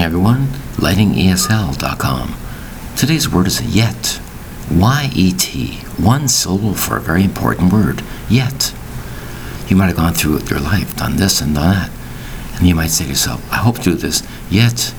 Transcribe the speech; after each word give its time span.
morning, 0.00 0.06
everyone. 0.06 0.46
LightingESL.com. 0.76 2.36
Today's 2.96 3.28
word 3.28 3.48
is 3.48 3.60
yet. 3.74 4.20
Y-E-T. 4.70 5.78
One 5.98 6.28
syllable 6.28 6.74
for 6.74 6.96
a 6.96 7.00
very 7.00 7.24
important 7.24 7.72
word. 7.72 8.02
Yet. 8.28 8.72
You 9.68 9.74
might 9.74 9.88
have 9.88 9.96
gone 9.96 10.14
through 10.14 10.38
your 10.44 10.60
life, 10.60 10.96
done 10.96 11.16
this 11.16 11.40
and 11.40 11.54
done 11.54 11.74
that. 11.74 11.90
And 12.56 12.68
you 12.68 12.74
might 12.74 12.90
say 12.90 13.04
to 13.04 13.10
yourself, 13.10 13.52
I 13.52 13.56
hope 13.56 13.78
to 13.78 13.82
do 13.82 13.94
this, 13.94 14.22
yet 14.48 14.94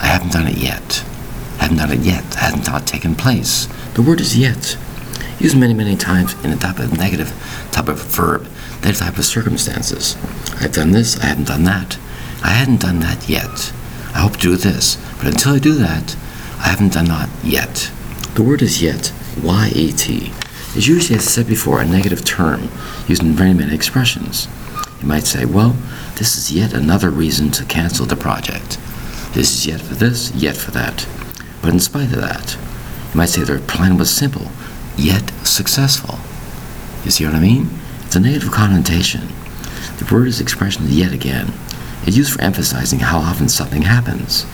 I 0.00 0.06
haven't 0.06 0.32
done 0.32 0.46
it 0.46 0.56
yet. 0.56 1.04
I 1.58 1.64
haven't 1.64 1.78
done 1.78 1.92
it 1.92 2.00
yet. 2.00 2.24
It 2.24 2.34
hasn't 2.34 2.68
not 2.68 2.86
taken 2.86 3.16
place. 3.16 3.66
The 3.94 4.02
word 4.02 4.20
is 4.20 4.38
yet. 4.38 4.78
Used 5.40 5.58
many, 5.58 5.74
many 5.74 5.96
times 5.96 6.32
in 6.44 6.52
a 6.52 6.56
type 6.56 6.78
of 6.78 6.96
negative 6.96 7.32
type 7.72 7.88
of 7.88 8.00
verb, 8.00 8.44
that 8.82 8.94
type 8.94 9.18
of 9.18 9.24
circumstances. 9.24 10.16
I've 10.60 10.72
done 10.72 10.92
this, 10.92 11.18
I 11.18 11.26
haven't 11.26 11.48
done 11.48 11.64
that. 11.64 11.98
I 12.42 12.50
hadn't 12.50 12.80
done 12.80 13.00
that 13.00 13.28
yet. 13.28 13.72
I 14.18 14.22
hope 14.22 14.32
to 14.32 14.40
do 14.40 14.56
this, 14.56 14.96
but 15.18 15.28
until 15.28 15.54
I 15.54 15.60
do 15.60 15.74
that, 15.74 16.16
I 16.58 16.70
haven't 16.70 16.94
done 16.94 17.04
that 17.04 17.28
yet. 17.44 17.88
The 18.34 18.42
word 18.42 18.62
is 18.62 18.82
yet, 18.82 19.12
Y-E-T, 19.40 20.32
is 20.74 20.88
usually, 20.88 21.16
as 21.16 21.28
I 21.28 21.30
said 21.30 21.46
before, 21.46 21.80
a 21.80 21.86
negative 21.86 22.24
term 22.24 22.68
used 23.06 23.22
in 23.22 23.34
very 23.34 23.54
many 23.54 23.72
expressions. 23.72 24.48
You 25.00 25.06
might 25.06 25.22
say, 25.22 25.44
well, 25.44 25.76
this 26.16 26.36
is 26.36 26.50
yet 26.50 26.72
another 26.72 27.10
reason 27.10 27.52
to 27.52 27.64
cancel 27.66 28.06
the 28.06 28.16
project. 28.16 28.76
This 29.34 29.54
is 29.54 29.66
yet 29.68 29.80
for 29.80 29.94
this, 29.94 30.34
yet 30.34 30.56
for 30.56 30.72
that. 30.72 31.06
But 31.62 31.72
in 31.72 31.78
spite 31.78 32.12
of 32.12 32.20
that, 32.20 32.58
you 33.12 33.18
might 33.18 33.28
say 33.28 33.44
their 33.44 33.60
plan 33.60 33.98
was 33.98 34.10
simple, 34.10 34.50
yet 34.96 35.30
successful. 35.46 36.18
You 37.04 37.12
see 37.12 37.24
what 37.24 37.36
I 37.36 37.40
mean? 37.40 37.70
It's 38.02 38.16
a 38.16 38.20
negative 38.20 38.50
connotation. 38.50 39.28
The 39.98 40.12
word 40.12 40.26
is 40.26 40.40
expression 40.40 40.86
yet 40.88 41.12
again. 41.12 41.52
Used 42.08 42.32
for 42.32 42.40
emphasizing 42.40 42.98
how 42.98 43.18
often 43.18 43.48
something 43.48 43.82
happens. 43.82 44.44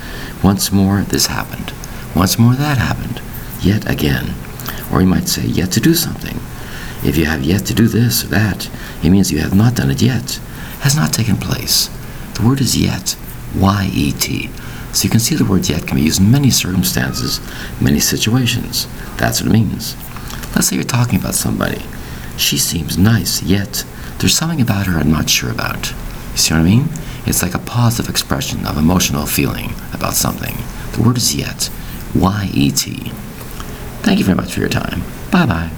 Once 0.43 0.71
more, 0.71 1.01
this 1.01 1.27
happened. 1.27 1.73
Once 2.15 2.39
more, 2.39 2.55
that 2.55 2.77
happened. 2.77 3.23
Yet 3.63 3.89
again. 3.89 4.35
Or 4.93 5.01
you 5.01 5.07
might 5.07 5.29
say, 5.29 5.47
yet 5.47 5.73
to 5.73 5.81
do 5.81 5.95
something. 5.95 6.37
If 7.09 7.17
you 7.17 7.25
have 7.25 7.43
yet 7.43 7.65
to 7.67 7.75
do 7.75 7.89
this 7.89 8.23
or 8.25 8.27
that, 8.27 8.69
it 9.03 9.09
means 9.09 9.33
you 9.33 9.39
have 9.39 9.55
not 9.55 9.77
done 9.77 9.91
it 9.91 10.03
yet. 10.03 10.41
Has 10.81 10.95
not 10.95 11.15
taken 11.15 11.37
place. 11.37 11.89
The 12.35 12.47
word 12.47 12.61
is 12.61 12.77
yet. 12.77 13.17
Y 13.57 13.89
E 13.95 14.13
T. 14.13 14.51
So 14.93 15.05
you 15.05 15.11
can 15.11 15.21
see 15.21 15.37
the 15.37 15.47
word 15.47 15.67
yet 15.69 15.87
can 15.87 15.97
be 15.97 16.03
used 16.03 16.21
in 16.21 16.31
many 16.31 16.51
circumstances, 16.51 17.41
many 17.81 18.01
situations. 18.01 18.89
That's 19.17 19.41
what 19.41 19.49
it 19.49 19.55
means. 19.55 19.97
Let's 20.55 20.67
say 20.67 20.77
you're 20.77 20.85
talking 20.85 21.19
about 21.19 21.35
somebody. 21.35 21.83
She 22.37 22.59
seems 22.59 22.99
nice, 22.99 23.43
yet 23.43 23.85
there's 24.19 24.37
something 24.37 24.61
about 24.61 24.87
her 24.87 24.99
I'm 24.99 25.11
not 25.11 25.31
sure 25.31 25.51
about. 25.51 25.93
You 26.33 26.37
see 26.37 26.53
what 26.53 26.61
I 26.61 26.65
mean? 26.65 26.89
It's 27.27 27.43
like 27.43 27.55
a 27.55 27.59
positive 27.59 28.11
expression 28.11 28.67
of 28.67 28.77
emotional 28.77 29.27
feeling 29.27 29.73
about 29.93 30.15
something. 30.15 30.57
The 30.93 31.03
word 31.03 31.17
is 31.17 31.35
yet. 31.35 31.71
Y 32.15 32.51
E 32.53 32.71
T. 32.71 33.11
Thank 34.03 34.19
you 34.19 34.25
very 34.25 34.37
much 34.37 34.53
for 34.53 34.61
your 34.61 34.69
time. 34.69 35.03
Bye 35.31 35.47
bye. 35.47 35.71